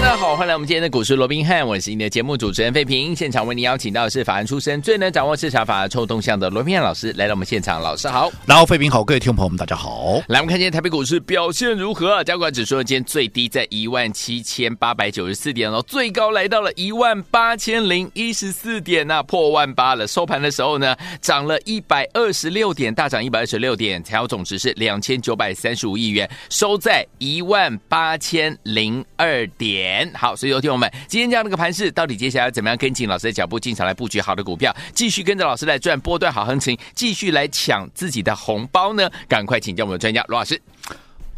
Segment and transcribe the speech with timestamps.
[0.00, 3.14] 大家好，欢迎来我们今天的股市罗宾汉，我是你的节目主持人费平。
[3.14, 7.82] 现场为您邀请到的是法案出身、最能掌握市场法臭动向的罗宾汉老师来到我们现场。
[7.82, 10.22] 老师好，然后费平好，各位听众朋友们大家好。
[10.28, 12.22] 来，我们看今天台北股市表现如何？
[12.22, 20.06] 加权指数今天最低在一万七千八百九十四点哦，最高来到了一万八千零一十四点呐、破万八了。
[20.06, 29.87] 收盘的时候呢，涨了一百二十六点，大涨一百二十六点，成交总值是两千九百三十五亿元，收在一万八千零二点。
[30.14, 39.10] 好，所以有听我们今天这样的一个盘势，到底接下来怎么样跟紧老师的脚步进场来布局好的股票，继续跟着老师来赚波段好行情，继续来抢自己的红包呢？
[39.28, 40.60] 赶快请教我们的专家罗老师。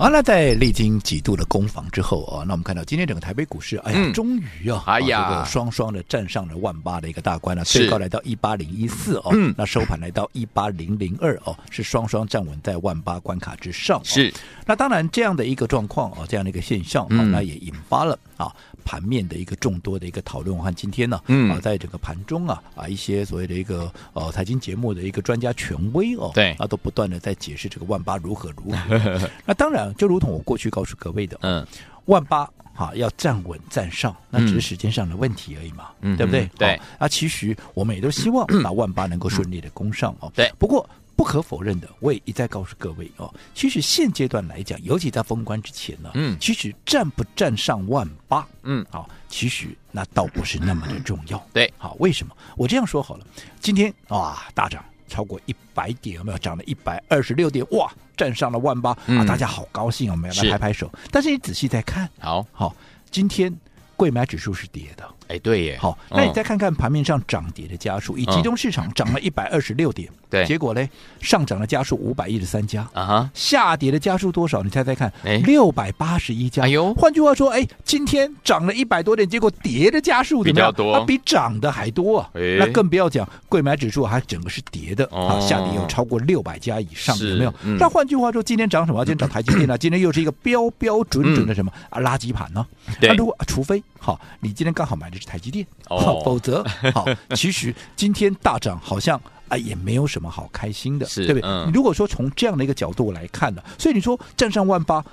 [0.01, 14.01] 好，那在历经几度的攻防之后啊，那我们看到今天整个台北股市，哎呀，嗯、终于啊，哎呀，这个双双的站上了万八的一个大关了，最高来到一八零一四哦，嗯，那收盘来到一八零零二哦，是双双站稳在万八关卡之上。
[14.03, 14.33] 是，
[14.65, 18.51] 那当然这样的一个状况啊，这样的一个现象啊，嗯、那也引发了啊。
[18.83, 21.51] 盘面的一个众多的一个讨论，我看今天呢，嗯。
[21.51, 26.53] 啊，在整个盘中啊啊，一些所谓的一个呃财经节目的一个专家权威哦，对。
[26.53, 29.21] 啊，都不断的在解释这个万八如何如何。
[29.45, 31.67] 那当然，就如同我过去告诉各位的，嗯，
[32.07, 36.49] 万八哈要站稳站上，那只是时间上的问题而已嘛，嗯，对不对？
[36.59, 40.31] 对啊，其实我们也都希望把万八能够顺利的攻上哦。
[40.35, 40.89] 对，不过。
[41.17, 52.35] 不可否认的，我也一再告诉各位哦，其实现阶段来讲，尤其在封关之前呢，嗯，其实站不站上万八，嗯，好，其实那倒不是那么的重要，对，好，为什么？
[52.57, 53.27] 我这样说好了，
[53.61, 56.39] 今天哇，大涨超过一百点，有没有？
[56.39, 60.91] 涨了一百二十六点，哇，站上了万八，啊，大家好高兴，我们要来拍拍手。
[61.10, 62.75] 但是你仔细再看，好好，
[63.10, 63.54] 今天
[63.97, 65.04] 贵买指数是跌的。
[65.31, 70.85] 哎，对耶，好，那你再看看盘面上涨跌的家数，以集中市场涨了一百二十六点，对，结果呢，
[71.21, 74.63] 上涨的家数五百一十三家，啊哈，下跌的家数多少？
[74.63, 76.65] 你猜猜看，哎，六百八十一家。
[76.65, 82.31] 哎呦，换句话说，哎，今天涨了一百多点，结果跌的家数比较多，比涨的还多啊。
[82.59, 87.55] 那更不要讲，柜买指数还整个是跌的，啊，下跌有超过六百家以上，有没有？
[87.79, 89.05] 那换句话说，今天涨什么？
[89.05, 89.79] 今天涨台积电呢？
[89.79, 92.67] 今天又是一个标标准准的什么啊垃圾盘呢？
[93.01, 95.66] 那如果除非好，你今天刚好买的是台积电。
[95.88, 96.64] 哦，否则
[96.94, 101.42] 好，其实今天大涨好像啊也没有什么好开心的，对不对？
[101.44, 105.04] 嗯、你如果说从这样的一个角度来看呢，所以你说站上万八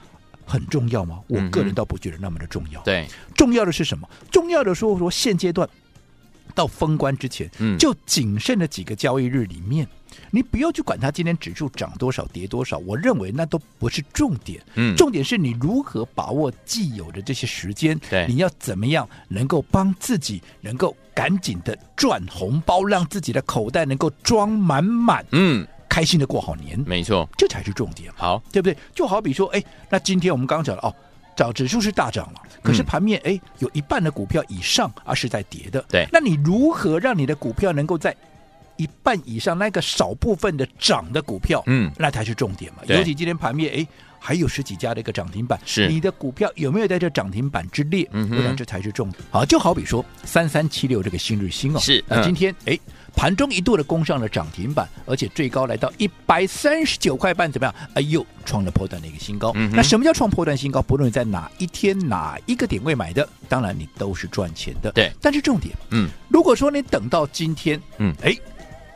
[0.45, 1.19] 很重要吗？
[1.28, 2.81] 我个人倒不觉得那么的重要。
[2.84, 4.09] 对、嗯，重要的是什么？
[4.31, 5.68] 重要的说说现阶段
[6.56, 9.88] 到封关之前，嗯，就仅剩的几个交易日里面。
[10.31, 14.62] 你不要去管它今天指数涨多少跌多少，我认为那都不是重点。
[14.75, 18.00] 嗯，重点是你如何把握既有的这些时间。
[18.09, 25.25] 对，你要怎么样能够帮自己能够赶紧的赚红包，让自己的口袋能够装满满。
[25.31, 26.79] 嗯，开心的过好年。
[26.85, 28.12] 没错，这才是重点。
[28.16, 28.78] 好，对不对？
[28.94, 30.94] 就好比说，哎，那今天我们刚刚讲了哦，
[31.35, 35.84] 找指数是大涨了，可是盘面哎有一半的股票以上而是在跌的。
[35.89, 38.16] 对，那你如何让你的股票能够在
[38.78, 42.84] 一半以上那个少部分的涨的股票，嗯，那才是重点嘛。
[42.88, 43.88] 尤其今天盘面，哎，
[44.20, 48.08] 还有十几家的一个涨停板，是你的股票有没有在这涨停板之列？
[48.12, 49.22] 嗯哼，我想这才是重点。
[49.32, 52.78] 好，就好比说三三七六这个新日新哦，是那今天哎
[53.16, 57.74] 盘中一度的攻上了涨停板，而且最高来到一百三十九块半，怎么样？
[57.96, 59.52] 哎呦，创了破断的一个新高。
[59.56, 60.82] 嗯，那什么叫创破断新高？
[60.84, 64.92] 不论你在哪一天哪一个点位买的，当然你都是赚钱的。
[64.92, 68.38] 对，但是重点，嗯，如果说你等到今天，嗯，哎。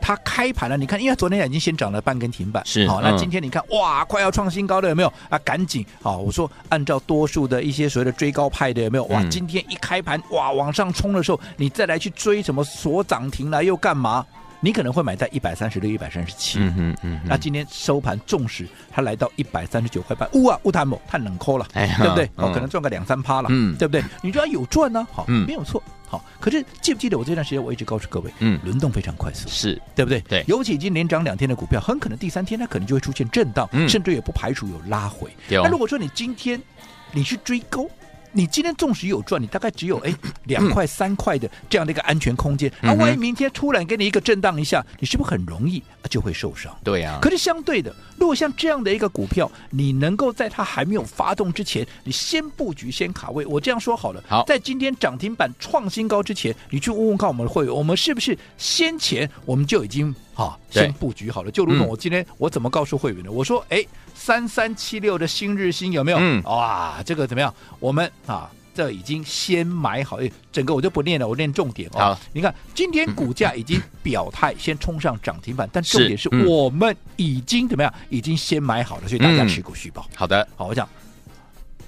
[0.02, 5.38] 它开盘了，你看，因为昨天已经先涨了半根停板，是好，那今天你看，哇，快要创新高的有没有啊？
[5.46, 9.06] 赶紧好，我说按照多数的一些所谓的追高派的有没有？
[9.06, 14.26] 哇，今天一开盘哇往上冲的时候，你再来去追什么锁涨停了又干嘛？
[14.64, 22.30] 你可能会买在一百三十六、一百三十七，嗯嗯，那今天收盘，纵使它来到一百三十九块半，呜啊，乌坦某太冷抠了，哎、对不对？
[22.36, 24.04] 哦，可能赚个两三趴了，嗯，对不对？
[24.22, 25.06] 你觉得有赚呢？
[25.12, 25.82] 好，没有错。
[26.08, 30.22] 好，可是记不记得我这段时间我一直告诉各位，嗯，轮动非常快速，是对不对？
[30.22, 35.32] 对，尤其已经连涨两天的股票，很可能第三天它可能就会出现震荡，嗯、甚至也不排除有拉回。
[35.50, 36.62] 那、嗯、如果说你今天
[37.12, 37.88] 你去追高。
[38.32, 40.14] 你今天纵使有赚，你大概只有 哎
[40.46, 42.72] 两块三块的这样的一个安全空间。
[42.82, 46.76] 那万一明天突然给你一个震荡一下，你是不是很容易就会受伤？
[46.84, 47.20] 对呀。
[47.22, 53.46] 可是相对的，如果像这样的一个股票，你能够在它还没有发动之前，你先布局、先卡位。
[53.46, 61.52] 我这样说好了，好，在今天涨停板创新高之前，你去问问看我们的会员，我们是不是先前我们就已经好，先布局好了。
[61.52, 63.32] 就如同嗯我今天我怎么告诉会员的？
[63.32, 66.18] 我说，哎，三三七六的新日新有没有？
[66.20, 67.54] 嗯哇，这个怎么样？
[67.80, 68.50] 我们啊。
[68.74, 72.18] 这已经先买好，哎，整个我就不念了，我念重点哦。
[72.32, 77.94] 你看今天股价已经表态，先冲上涨停板，但重点是嗯我们已经怎么样？
[78.10, 80.08] 已经先买好了，所以大家持股续报。
[80.16, 80.88] 好的，好，我讲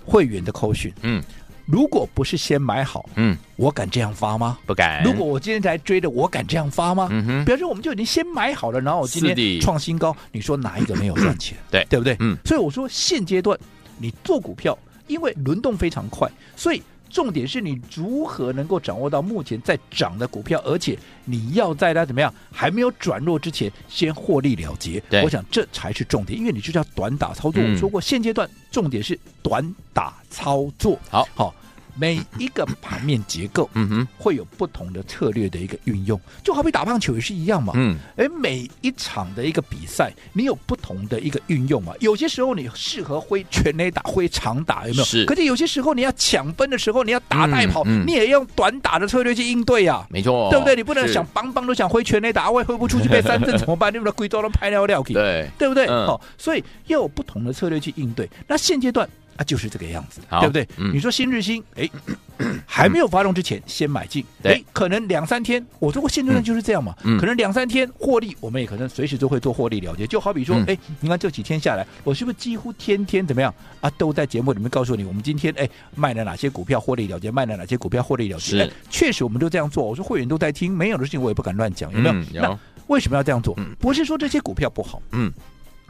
[0.05, 1.23] 会员的扣讯，嗯
[1.65, 4.57] 如果不是先买好，嗯，我敢这样发吗？
[4.65, 5.01] 不敢。
[5.03, 7.07] 如果我今天才追的，我敢这样发吗？
[7.11, 11.57] 嗯哼，表示我们就已经先买好了，然后我今天创新高，你说哪一个没有赚钱？
[11.71, 12.17] 对对不对？
[12.19, 13.57] 嗯，所以我说现阶段
[13.97, 14.77] 你做股票，
[15.07, 16.81] 因为轮动非常快，所以
[17.13, 25.01] 重点是你如何能够掌握到目前在涨的股票，而且你要在它怎么样还没有转弱之前先获利了结。
[25.23, 27.61] 我想这才是重点，因为你就是要短打操作。
[27.63, 29.63] 嗯我说过，现阶段重点是短
[29.93, 30.97] 打操作。
[31.09, 31.55] 好，好。
[31.95, 37.73] 每一个盘面结构，嗯哼，会有不同的策略的一个运用，就好比打棒球也是一样嘛。
[37.75, 41.93] 嗯，哎每一场的一个比赛，你有不同的一个运用嘛。
[41.99, 45.03] 有些时候你适合挥全垒打、挥长打，有没有？
[45.05, 50.75] 是可是有些时候你要抢分的时候，你要打带跑，嗯嗯你也用短打的策略去应对呀、没错，对不对？
[50.75, 53.93] 你不能想邦邦都想挥全垒打，我也挥不出去，被三振怎么办？
[53.93, 55.85] 你不能贵州都拍尿尿去， 对，对不对？
[55.85, 58.29] 嗯哦，所以要有不同的策略去应对。
[58.47, 59.07] 那现阶段
[59.37, 60.67] 啊，就是这个样子，对不对？
[60.77, 61.89] 嗯你说新日新，哎，
[62.65, 70.05] 还没有发动之前先买进，对哎，可能两三天，我做过现阶段就是这样嘛，嗯可能两三天获利，我们也可能随时都会做获利了结。
[70.05, 78.43] 就好比说，嗯哎，你看这几天下来，我是不是几乎天天怎么样啊，都在节目里面告诉你，我们今天哎卖了哪些股票获利了结，卖了哪些股票获利了结。
[78.43, 82.15] 是哎确实我们都这样做，我说会员都在听，没有的事情我也不敢乱讲，有没有？
[82.41, 83.73] 那为什么要这样做嗯？
[83.79, 85.31] 不是说这些股票不好，嗯，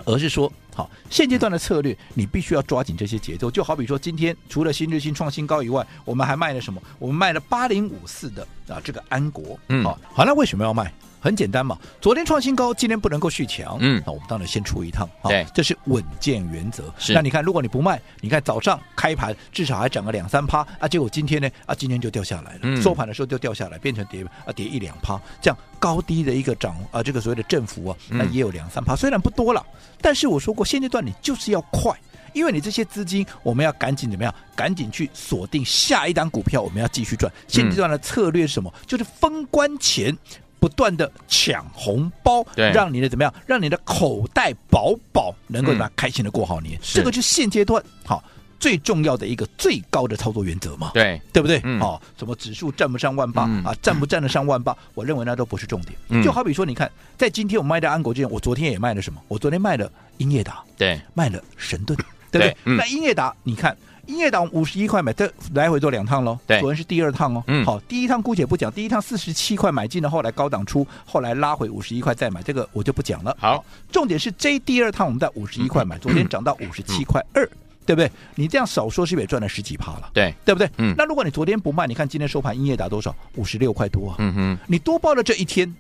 [0.06, 3.52] 而是说，好，现阶段的策略，你必须要抓紧这些节奏。
[3.52, 6.82] 就好比说，今天除了新日新创新高以外，我们还卖了什么？
[6.98, 9.60] 我们卖了八零五四的啊，这个安国。
[9.70, 10.92] 嗯好，好，那为什么要卖？
[11.24, 13.78] 很简单嘛，昨天创新高，今天不能够续强。
[13.80, 15.10] 嗯那我们当然先出一趟。
[15.22, 16.94] 好对这是稳健原则。
[17.00, 29.66] 是那你看，如果你不卖，你看早上开盘至少还涨个两三趴啊，结果今天呢啊，今天就掉下来了，嗯收盘的时候就掉下来，变成跌啊跌一两趴，这样高低的一个涨啊，这个所谓的振幅啊，那嗯也有两三趴，虽然不多了，
[30.02, 31.98] 但是我说过，现阶段你就是要快。
[32.34, 34.34] 因为你这些资金，我们要赶紧怎么样？
[34.56, 37.32] 赶紧去锁定下一档股票，我们要继续赚。
[37.48, 38.74] 现阶段的策略是什么？
[38.88, 40.18] 就是封关前
[40.64, 43.34] 不断的抢红包，对让你的怎么样？
[43.46, 46.80] 让你的口袋饱饱，能够怎么样嗯开心的过好年。
[46.82, 48.24] 是这个就是现阶段好
[48.62, 50.92] 最重要的一个最高的操作原则嘛。
[50.94, 51.60] 对，对不对？
[51.66, 54.74] 嗯哦，什么指数占不上万八、嗯啊，占不占得上万八？
[54.94, 55.94] 我认为那都不是重点。
[56.08, 59.20] 嗯就好比说，你看，在今天我卖的安国之前，我昨天也卖了什么？
[59.28, 61.94] 我昨天卖了英业达，对，卖了神盾，
[62.32, 62.52] 对不对？
[62.52, 63.76] 对嗯那英业达，你看。
[64.08, 66.38] 英业达五十一块买，这来回做两趟喽。
[66.46, 67.44] 对昨天是第二趟哦。
[67.48, 73.36] 嗯好，第一趟姑且不讲，第一趟四十七块买进了，后来高档出，后来拉回五十一块再买，这个我就不讲了。
[73.40, 77.48] 好，重点是这第二趟我们在五十一块买，昨天涨到五十七块二，
[77.86, 78.12] 对不对？
[78.36, 80.10] 你这样少说是不是也赚了十几趴了？
[80.14, 80.70] 对，对不对？
[80.78, 83.16] 嗯那如果你昨天不卖，你看今天收盘音乐达多少？
[83.36, 84.16] 五十六块多啊！
[84.20, 85.74] 嗯哼，你多报了这一天，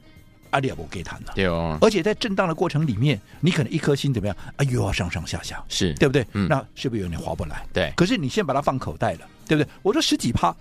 [0.53, 1.33] 阿里也不给谈了。
[1.35, 4.37] 对哦，而且在震荡的过程里面，你可能一颗心怎么样？
[4.55, 6.25] 啊，又要上上下下，是，对不对？
[6.33, 7.65] 嗯那是不是有点划不来？
[7.73, 9.69] 对，可是你先把它放口袋了，对不对？
[9.81, 10.55] 我说十几趴，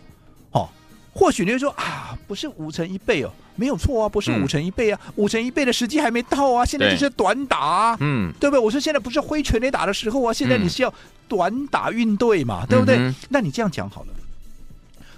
[0.52, 0.68] 哦，
[1.12, 7.96] 或许你会说啊，不是五成一倍哦，没有错啊，不是嗯五成一倍啊，五成一倍的时机还没到啊，现在就是短打、啊。
[8.00, 8.58] 嗯，对不对？
[8.58, 10.92] 我说现在不是挥拳垒打的时候啊，现在嗯你是要
[11.28, 12.96] 短打运队嘛，对不对？
[12.96, 14.08] 嗯那你这样讲好了。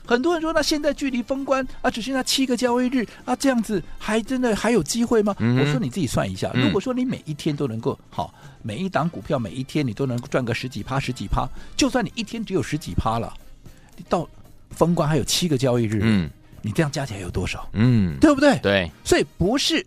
[0.07, 5.35] 很多人说，那现在距离封关啊，只剩下七个交易日啊，这样子还真的还有机会吗？
[5.39, 8.33] 嗯我说你自己算一下，嗯如果说你每一天都能够好，
[8.63, 13.33] 每一档股票每一天你都能赚个十几趴、十几趴，就算你一天只有十几趴了，
[13.97, 14.29] 你到
[14.71, 16.31] 封关还有七个交易日，嗯
[16.61, 17.69] 你这样加起来有多少？
[17.73, 18.59] 嗯，对不对？
[18.61, 19.85] 对，所以不是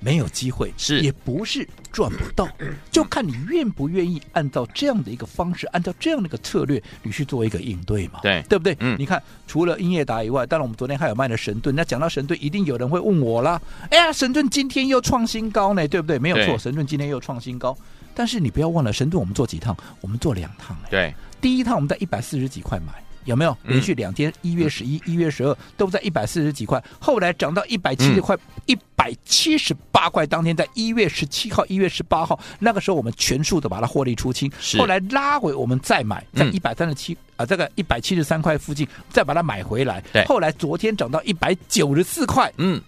[0.00, 2.48] 没有机会，是也不是赚不到，
[2.90, 8.18] 就看你愿不愿意按照这样的一个方式，按照这样的一个策略，你去做一个应对嘛？
[8.22, 8.76] 对对不对？
[8.80, 11.74] 嗯你看，除了英业达以外，当然我们昨天还有卖的神盾。
[11.76, 16.18] 那讲到神盾，一定有人会问我啦，哎呀，神盾今天又创新高呢，对不对？
[16.18, 17.76] 没有错，神盾今天又创新高。
[18.14, 19.76] 但是你不要忘了，神盾我们做几趟？
[20.00, 20.88] 我们做两趟哎。
[20.90, 22.92] 对，第一趟我们在一百四十几块买，
[23.24, 23.50] 有没有？
[23.64, 28.36] 嗯连续两天，一月十一、一月十二都在一百四十几块，后来涨到一百七十块，
[28.66, 30.26] 一百七十八块。
[30.26, 34.78] 当天在一月十七号、一月十八号，那个时候我们全数的把它获利出清是。
[34.78, 40.24] 后来拉回，我们再买，在嗯一百三十七啊，这个一百七十三块附近再把它买回来对。
[40.24, 42.80] 后来昨天涨到一百九十四块，嗯，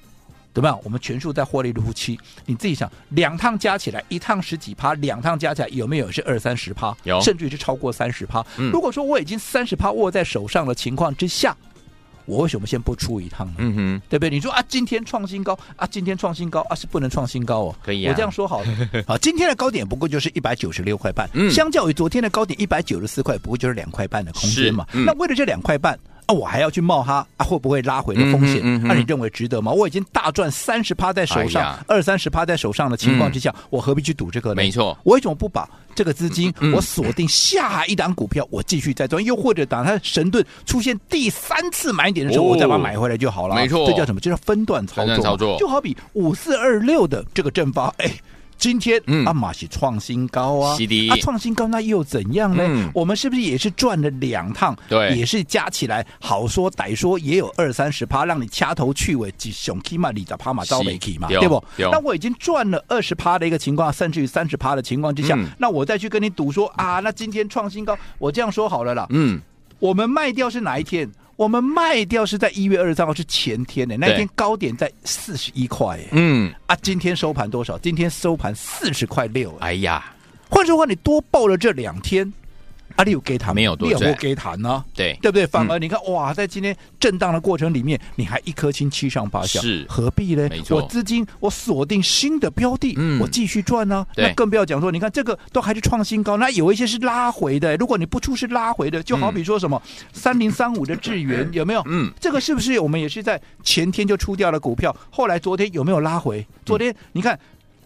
[0.55, 0.79] 怎么样？
[0.85, 6.95] 我们全数在获利入期，你自己想，两趟加起来，一趟十几趴，两趟加起来有没有是二三十趴？
[7.05, 8.45] 有甚至于是超过三十趴。
[8.59, 11.57] 嗯如果说我已经三十趴握在手上的情况之下，
[12.27, 13.55] 我为什么先不出一趟呢？
[13.59, 14.31] 嗯哼，对不对？
[14.31, 17.77] 你说啊，今天创新高啊，今天创新高啊，是不能创新高哦。
[17.83, 18.67] 可以啊，我这样说好了。
[19.09, 24.87] 好，今天的高点不过就是一百九十六块半，嗯，相较于昨天的高点一百九十四块，不过就是两块半的空间嘛。
[24.93, 25.99] 嗯、那为了这两块半。
[26.33, 27.45] 啊，我还要去冒它啊？
[27.45, 28.57] 会不会拉回的风险？
[28.57, 29.71] 那、嗯嗯啊、你认为值得吗？
[29.71, 34.57] 我已经大赚三十趴在手上，二三十趴在手上的情况之下，嗯、我何必去赌这个呢？
[34.57, 39.23] 没错，我为什么不把这个资金我锁定下一档股票，我继续再赚？
[39.25, 43.55] 又或者等它神盾出现第三次买点的时候，哦、我再把它买回来就好了。
[43.55, 44.21] 没错，这叫什么？
[44.21, 45.19] 这叫分段操作。
[45.19, 48.11] 操作就好比五四二六的这个正发，哎。
[48.63, 50.77] 今天、嗯、啊，马是创新高啊，
[51.11, 52.63] 啊，创新高那又怎样呢？
[52.65, 54.73] 嗯、我们是不是也是赚了两趟？
[54.89, 61.61] 对，也是加起来好说歹说也有二三十趴，让你掐头去尾，几熊 K 嘛你的趴马招没 K 嘛，对不？
[61.77, 69.41] 那我已经赚了二十趴的一个情况，甚至于三十趴的情况之下，嗯、那我再去跟你赌说啊，那今天创新高，我这样说好了啦，嗯，
[69.81, 71.11] 我们卖掉是哪一天？
[71.37, 77.79] 我们卖掉是在一月二十三号，是前天的那一天高点在四十一块，嗯啊，今天收盘多少？
[77.79, 80.15] 今天收盘四十块六，哎呀，
[80.49, 82.33] 换句话，你多报了这两天。
[82.97, 84.85] 阿里有给谈没有多，你有没给谈呢？
[84.95, 85.47] 对，对不对？
[85.47, 90.49] 反而你看，嗯、哇，在今天震荡的过程里面，你还一颗心七上八下，是何必呢？
[90.49, 94.07] 没错，我资金我锁定新的标的，嗯，我继续赚呢、啊。
[94.17, 97.77] 那更不要讲说，你看这个都还是创新高，那有一些是拉回的。
[97.77, 99.81] 如果你不出是拉回的，就好比说什么
[100.13, 101.83] 三零三五的智元 有没有？
[101.87, 104.95] 嗯，这个是不是我们也是在前天就出掉了股票？
[105.11, 106.47] 后来昨天有没有拉回？
[106.65, 107.39] 昨天你看。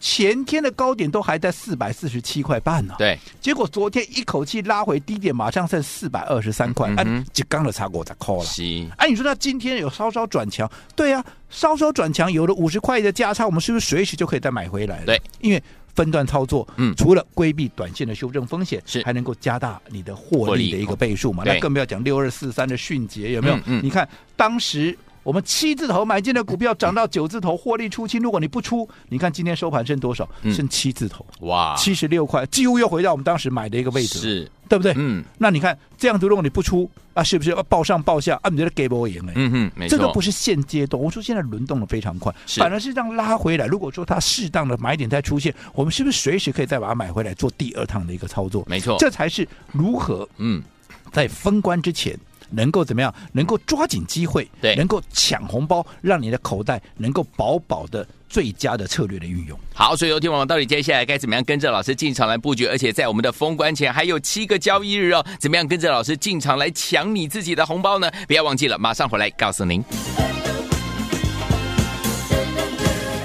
[0.09, 8.45] 前天的高点都还在四百四十七块半呢，对，结果昨天一口气拉回低点，马上剩四百二十三块，嗯、啊，就刚的差过再扣了。
[8.45, 8.63] 是，
[8.99, 15.07] 哎、啊，你说他今天有稍稍转强，对啊，稍稍转强，有了五十块的价差，我们是不是随时就可以再买回来了？
[15.07, 15.61] 对，因为
[15.97, 21.43] 分段操作，嗯，除了规避短线的修正风险，是还能够加大你的获利的一个倍数嘛？
[21.45, 23.57] 那更不要讲六二四三的迅捷有没有？
[23.57, 24.97] 嗯，嗯，你看当时。
[25.27, 28.23] 我们七字头买进的股票涨到九字头，获利出清。
[28.23, 30.29] 如果你不出，你看今天收盘剩多少？
[30.43, 34.95] 嗯、剩七字头，哇，七十六块，几乎又回到我们当时买的一个位置，是对不对？
[34.97, 38.49] 嗯，那你看这样子，如果你不出啊，是不是要报上报下啊？
[38.49, 39.33] 你觉得给不赢哎？
[39.35, 43.67] 嗯哼，没错，这个不是现阶段，我说现在轮动的非常快，反而是这样拉回来。
[43.67, 48.65] 如果说它适当的买点再出现，我们是不是随时可以再把它买回来做第二趟的一个操作？
[48.69, 50.63] 没错，这才是如何嗯，
[51.11, 52.17] 在封关之前。
[52.51, 53.13] 能够怎么样？
[53.33, 59.59] 能够抓紧机会，对，能够抢红包，让你的口袋能够饱饱的最佳的策略的运用。
[59.75, 62.67] 好，所以有听众到底接下来该怎么样跟着老师进场来布局？
[62.67, 68.11] 而且在我们的封关前还有七个交易日哦，怎么样跟着老师进场来抢你自己的红包呢？
[68.27, 69.83] 不要忘记了，马上回来告诉您。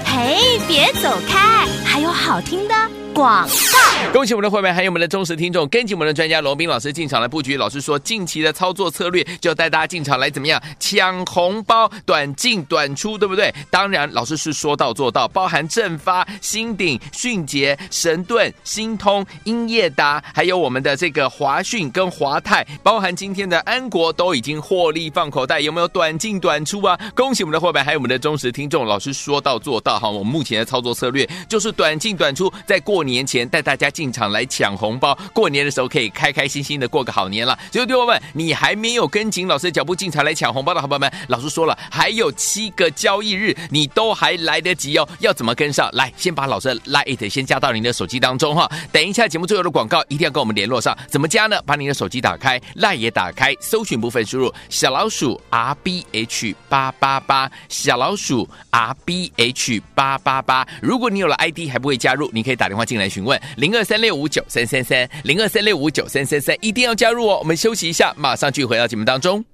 [0.04, 3.01] 嘿，别走开，还有好听的。
[3.12, 7.56] 广告，恭喜我们的会员，还有我们的忠实听众，跟紧我们的专家罗宾老师进场来布局。
[7.56, 13.54] 老师说，近期的操作策略就带大家进场来怎么样抢红包，短进短出，对不对？
[13.70, 26.98] 当然，老师是说到做到，包含正发、新鼎、迅捷、神盾、新通、英业达，还有我们的这个华讯跟华泰，包含今天的安国都已经获利放口袋，有没有短进短出啊？
[27.14, 30.08] 恭喜我们的会员，还有我们的忠实听众，老师说到做到哈。
[30.08, 33.01] 我们目前的操作策略就是短进短出，在过。
[33.02, 37.58] 过年前带大家进场来抢红包，过年的时候可以开开心心的过个好年了。
[37.72, 45.08] 所以，弟兄们，你还没有跟紧老师的脚步进场来抢红包的好朋友们，老师说了，还有七个交易日，你都还来得及哦。
[45.18, 46.12] 要怎么跟上来？
[46.16, 48.70] 先把老师的 LINE 先加到您的手机当中哈。
[48.92, 50.96] 等一下节目最后的广告一定要跟我们联络上。
[51.08, 51.60] 怎么加呢？
[51.66, 60.64] 把你的手机打开，LINE 也打开，搜寻部分输入小老鼠 R B H 八八八，小老鼠 R B H 八八八。
[60.80, 63.02] 如果你有了 ID 还不会加入，你可以打电话进。
[63.02, 67.38] 来询问零二三六五九三三三零二三六五九三三三，一定要加入哦！
[67.40, 69.44] 我们休息一下，马上继续回到节目当中。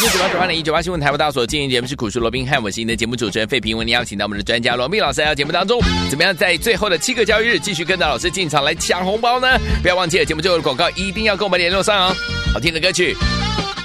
[0.00, 5.78] 六九八九八零一九八新闻台湾大所经营节目是股市罗宾汉，我是您的节目主持人费平，为您邀请到我们的专家罗宾老师来到节目当中。
[6.08, 9.58] 怎么样在最后的七个交易日继续跟着老师进场来抢红包呢？
[9.82, 12.14] 不要忘记了节目最后的广告，一定要跟我们联络上哦！
[12.54, 13.16] 好听的歌曲，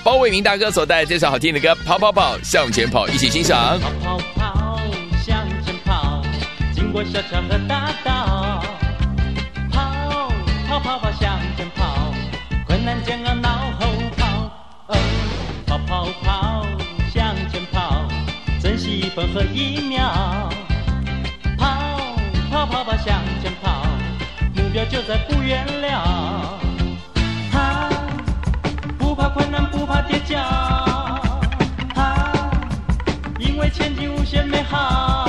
[0.03, 3.79] 包伟明大哥所带来这首好听的歌《跑跑跑向前跑》，一起欣赏。
[3.79, 4.81] 跑跑跑
[5.25, 6.23] 向前跑，
[6.73, 8.10] 经过小桥和大道。
[19.15, 20.49] 分和一秒。
[21.57, 21.67] 跑
[22.49, 23.83] 跑跑跑向前跑，
[24.55, 26.59] 目标就在不远了。
[27.51, 27.89] 哈，
[28.97, 30.41] 不怕困难，不怕跌跤，
[31.93, 32.31] 哈，
[33.37, 35.20] 因为前景无限美好。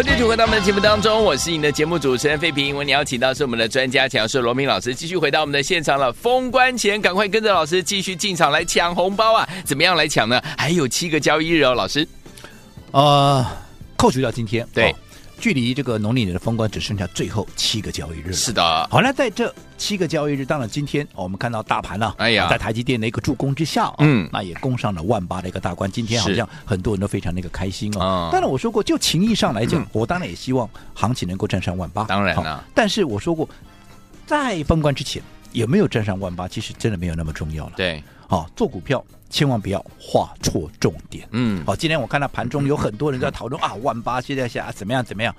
[0.00, 2.74] 欢迎继续回到我们的节目当中，我是你的节目主持人费平。
[2.74, 6.10] 为你邀请到是我们的专家强势罗明老师，继续回到我们的现场了。
[6.10, 9.46] 封关前，赶快跟着老师继续进场来抢红包啊！
[9.62, 10.42] 怎么样来抢呢？
[10.56, 12.08] 还有七个交易日哦，老师。
[12.92, 13.46] 呃，
[13.98, 14.90] 扣除掉今天，对。
[14.90, 14.94] 哦
[15.40, 18.32] 距离这个农历年的封关只剩下最后七个交易日。
[18.32, 25.90] 是的，好，那在这七个交易日，当然今天我们看到大盘呢，哎呀，在台积电的一个助攻之下，嗯，那也攻上了万八的一个大关。
[25.90, 28.28] 今天好像很多人都非常那个开心哦。
[28.30, 32.04] 当然我说过，就情义上来讲，我当然也希望行情能够站上万八。
[32.04, 33.48] 当然了，但是我说过，
[34.26, 37.72] 在封关之前有没有站上万八，其实真的没有那么重要了。
[37.76, 39.04] 对，好，做股票。
[39.28, 41.28] 千万不要画错重点。
[41.30, 45.34] 嗯，好，今天我看到盘中有很多人在讨论啊，万八现在下怎么样怎么样？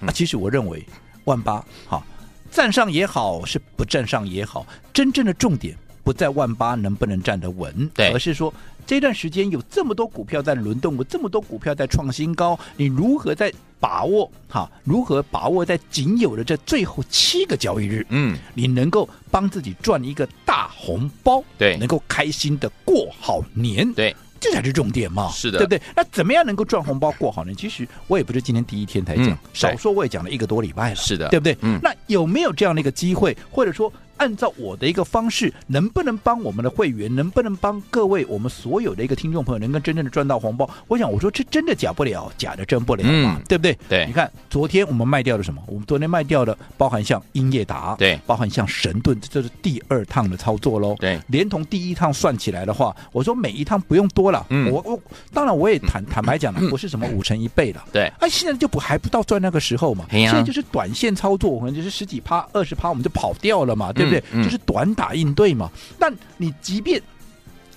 [0.00, 0.84] 啊，其实我认为
[1.24, 2.04] 万八好
[2.50, 8.52] 站上也好，是不站上也好，真正的重点不在万八能不能站得稳，对，而是说
[8.84, 14.30] 这段时间有这么多股票在轮动，有这么多股票在创新高，你如何在把握？
[14.48, 18.06] 哈，如何把握在仅有的这最后七个交易日？
[18.10, 25.30] 嗯，你能够帮自己赚一个大红包，对，能够开心的过好年，对，这才是重点嘛。
[25.30, 25.80] 是的，对不对？
[25.94, 27.56] 那怎么样能够赚红包过好年？
[27.56, 30.96] 其实我也不是今天第一天才讲，嗯、少说我也讲了一个多礼拜了。
[30.96, 31.56] 是的，对不对？
[31.60, 31.78] 嗯。
[31.82, 33.92] 那有没有这样的一个机会，或者说？
[34.16, 40.68] 按照我的一个方式，能不能帮我们的会员，能不能帮各位我们所有的一个听众朋友，能够真正的赚到红包？
[40.88, 43.78] 我想，我说这真的假不了，假的真不了嘛，嗯、对不对？
[43.88, 45.62] 对，你看昨天我们卖掉了什么？
[45.66, 50.96] 我们昨天卖掉的包含像英业达，对，包含像神盾，这是第二趟的操作喽。
[50.98, 54.46] 对，连同第一趟算起来的话，我说每一趟不用多了。
[54.50, 55.00] 嗯，我我
[55.32, 57.84] 当然我也坦坦白讲了，不是什么五成一倍了。
[57.92, 60.04] 对，哎，现在就不还不到赚那个时候嘛？
[60.12, 64.20] 呀现在就是短线操作，可能就是十几趴、二十趴，我们就跑掉了嘛，对不对？
[64.32, 64.86] 嗯嗯、就是短。
[64.96, 65.70] 打应对嘛？
[65.98, 66.98] 但你即便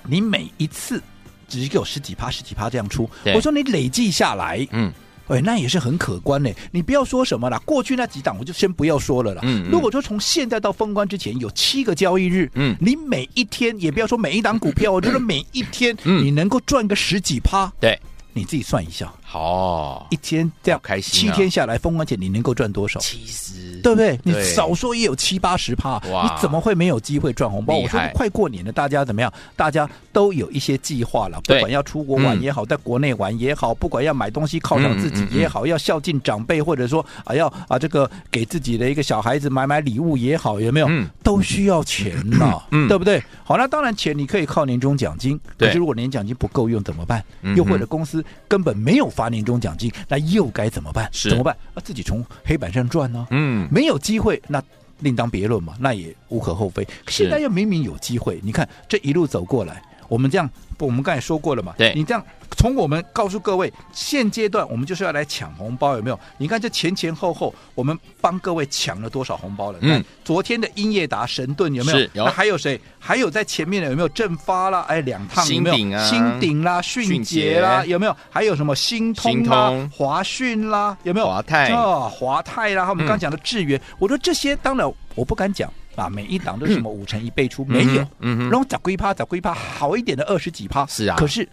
[0.08, 1.04] 你每一次
[1.50, 4.90] 只给我十几趴、十几趴这样出，我说你累计下来，嗯，
[5.28, 6.50] 哎，那也是很可观呢。
[6.72, 9.42] 你不要说什么了，过去那几档我就先不要说了啦。
[9.44, 18.00] 嗯，嗯，如果说从现在到封关之前有七个交易日，嗯，你每一天也不要说每一档股票，我觉得每一天你能够赚个十几趴，对，
[18.32, 23.00] 你自己算一下，好，一天这样开心，七天下来封关前你能够赚多少？
[23.00, 23.80] 七十。
[23.82, 24.20] 对不对？
[24.24, 27.76] 你少说也有七八十趴，哇你怎么会没有机会赚红包？
[27.76, 29.32] 我说快过年了，大家怎么样？
[29.56, 40.90] 大家都有一些计划了，不管要出国玩也好，在国内玩也好，不管要买东西犒赏自己也好，要孝敬长辈，或者说啊要啊这个给自己的一个小孩子买买礼物也好，有没有？
[41.24, 43.24] 都需要钱呐，对不对？
[43.46, 47.24] 好，那当然钱你可以靠年终奖金，可是如果年奖金不够用怎么办？
[47.56, 51.10] 又或者公司根本没有发年终奖金，那又该怎么办？
[51.12, 51.54] 怎么办？
[51.74, 53.28] 啊，自己从黑板上赚呢？
[53.32, 53.68] 嗯。
[53.70, 54.64] 没有机会，那
[55.00, 56.88] 另当别论嘛，那也无可厚非。
[57.08, 62.22] 现在又明明有机会，你看这一路走过来，我们这样，我们刚才说过了嘛，对你这样。
[62.58, 66.20] 从我们告诉各位，现阶段我们就是要来抢红包，有没有？
[66.38, 69.78] 你看这前前后后，我们帮各位抢了多少红包了？
[69.82, 72.00] 嗯，昨天的英业达、神盾有没有？
[72.14, 72.26] 有。
[72.26, 72.78] 那还有谁？
[72.98, 74.10] 还有在前面的有没有？
[74.10, 75.76] 正发啦，哎，两趟有没有？
[75.76, 78.18] 新鼎啊，新鼎啦，迅捷啦，有没有？
[78.30, 81.28] 还有什么新通啦、华讯啦，有没有？
[81.28, 91.48] 华泰啊，华泰啦，我们刚讲的智源，我说这些当然我不敢讲啊，每一档都是什么五成一倍出，没有，嗯，然后找龟趴，找龟趴，好一点的二十几趴，是啊，可是。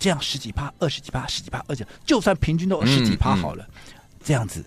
[0.00, 3.68] 这样十几趴、二十几趴、十几趴，而且就算平均都十几趴好了，
[4.22, 4.64] 这样子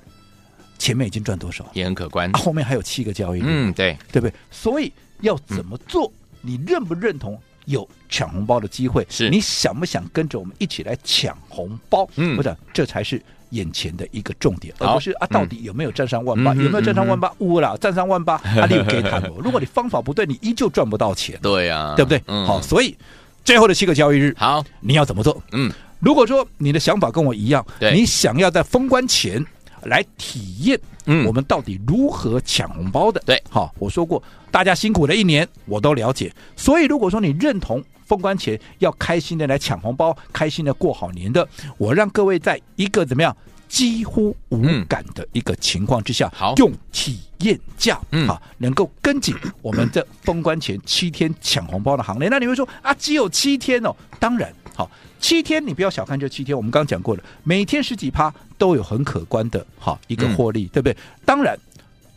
[0.78, 1.66] 前面已经赚多少？
[1.72, 2.30] 也很可观。
[2.36, 4.34] 啊、后面还有七个交易日，嗯，对，对不对？
[4.52, 6.12] 所以要怎么做？
[6.42, 9.08] 你认不认同有抢红包的机会？
[9.10, 12.06] 是你想不想跟着我们一起来抢红包？
[12.18, 16.54] 嗯，我想这才是眼前的一个重点，而不是啊，到底有没有站上万八？
[16.56, 17.32] 有没有站上万八？
[17.38, 19.20] 乌啦，站上万八， 阿里有给他。
[19.40, 21.40] 如果你方法不对，你依旧赚不到钱。
[21.42, 22.22] 对呀，对不对？
[22.46, 22.98] 好，所以。
[23.44, 25.42] 最后的七个交易日，好，你要怎么做？
[25.52, 29.44] 嗯，如果说你的想法跟我一样，对你想要在封关前
[29.86, 33.20] 来体验，嗯，我们到底如何抢红包的？
[33.26, 36.32] 对，好，我说过，大家辛苦了一年，我都了解。
[36.56, 41.48] 所以如果说你认同封关前要开心的来抢红包，开心的过好年的，
[41.78, 43.34] 我让各位在一个怎么样？
[43.70, 52.28] 几乎无感的一个情况之下，好用体验价，嗯，好，能够跟紧我们这封关前七天抢红包的行列。
[52.28, 53.96] 那你会说啊，只有七天哦？
[54.20, 60.98] 当然，好，七天你不要小看这七天，我们刚刚讲过了，每天十几趴都有很可观的好一个获利，对不对？
[61.24, 61.58] 当然，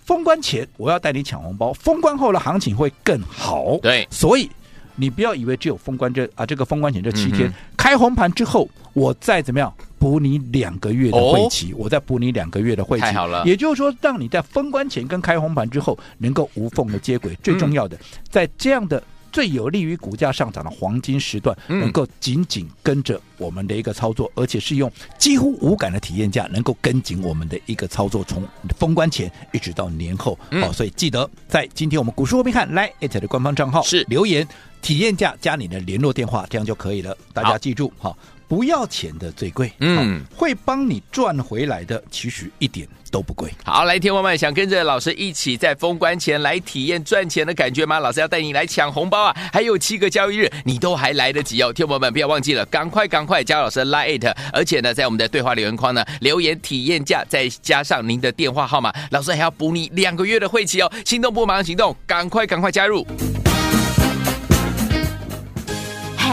[0.04, 4.50] 封关前我要带你抢红包，封关后的行情会更好，对，所以
[4.96, 9.72] 你不要以为只有封关这啊这个封关前这七天开红盘之后，我再怎么样。
[9.96, 13.42] 补你两个月的会期，哦、我再补你两个月的会期，太好了。
[13.46, 17.32] 也就是说，让你在封关前跟开红盘之后能够无缝的接轨。
[17.32, 19.02] 嗯、最重要的，在这样的
[19.32, 30.38] 最有利于股价上涨的黄金时段，能够紧紧跟着我们的一个操作，而且是用几乎无感的体验价，能够跟紧我们的一个操作，从封关前一直到年后。
[30.60, 34.46] 好，所以记得在今天我们股市罗宾汉来艾特的官方账号是留言
[34.84, 37.16] 体验价加你的联络电话，这样就可以了。
[37.32, 38.14] 大家记住哈。
[38.46, 43.50] 不要钱的最贵，嗯，会帮你赚回来的，其实一点都不贵。
[43.64, 47.98] 好，来，天王们想跟着老师一起在封关前来体验赚钱的感觉吗？
[47.98, 49.34] 老师要带你来抢红包啊！
[49.50, 51.72] 还有七个交易日，你都还来得及哦。
[51.72, 60.92] 天王们不要忘记了，赶快赶快加老师的 Line，而且呢，在我们的对话留言框呢留言体验价，再加上您的电话号码，老师还要补你两个月的会期哦。
[61.06, 63.04] 心动不马上行动，赶快赶快加入。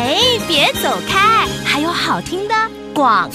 [0.03, 2.55] 哎，别走开，还有好听的
[2.91, 3.29] 广。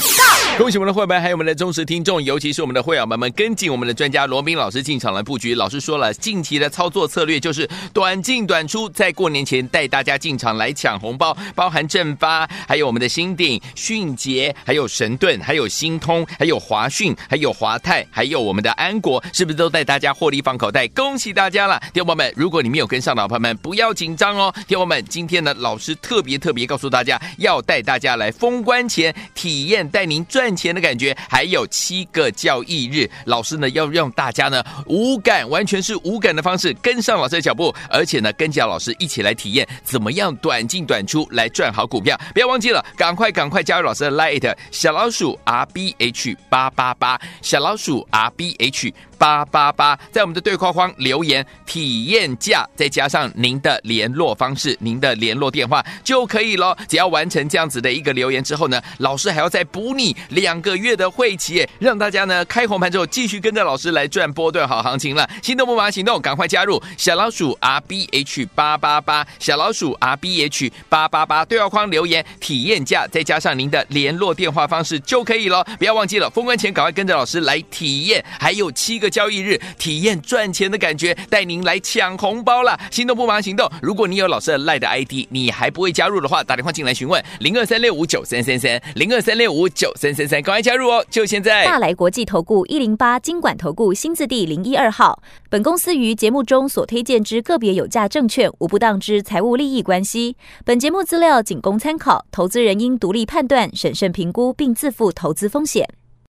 [0.58, 5.54] 恭喜我们的会员，还有我们的忠实听众，尤其是我们的会员们们，跟紧我们的专家罗宾老师进场来布局。
[5.54, 20.88] 老师说了，近期的操作策略就是短进短出，在过年前带大家进场来抢红包，包含正发，还有我们的新鼎、迅捷，还有神盾，还有新通，还有华讯，还有华泰，还有我们的安国，是不是都带大家获利放口袋？
[20.88, 22.32] 恭喜大家了，听众们！
[22.34, 24.50] 如果你没有跟上的朋友们，不要紧张哦。
[24.66, 30.45] 听众们，今天呢，老师特别特别告诉大家，要带大家来封关前体验，带您赚。
[30.46, 42.16] 赚钱的感觉，还有七个交易日，老师呢要让大家呢无感，完全是无感的方式跟上老师的脚步，而且呢跟着老师一起来体验怎么样短进短出来赚好股票。
[42.32, 48.94] 不要忘记了，赶快赶快加入老师的 Lite 小老鼠 R B H 八八八，小老鼠 R B H。
[49.18, 56.76] 八八八，在我们的对话框留言体验价，再加上您的联络方式、您的联络电话就可以了。
[56.88, 65.28] 只要完成这样子的一个留言之后呢，老师还要再补你两个月的会期，让大家呢开红盘之后继续跟着老师来赚波段好行情了。
[65.42, 75.64] 心动不马上行动，赶快加入小老鼠 R B H 八八八，小老鼠 R B H 八八八，对话框留言体验价，再加上您的联络电话方式就可以了。
[75.78, 79.05] 不要忘记了，封关前赶快跟着老师来体验，还有七个。
[79.08, 82.78] 交易日体验赚钱的感觉，带您来抢红包了！
[82.90, 83.70] 心动不忙行动。
[83.82, 91.04] 如果你有老师的赖的 ID，你还不会加入的话，打电话进来询问零二三六五九三三三零二三六五九三三三，赶快加入哦！
[91.10, 91.64] 就现在。
[91.64, 95.22] 大来国际投顾一零八金管投顾新字第零一二号。
[95.48, 100.36] 本公司于节目中所推荐之个别有价证券，无不当之财务利益关系。
[100.64, 105.88] 本节目资料仅供参考，投资人应独立判断、审慎评估，并自负投资风险。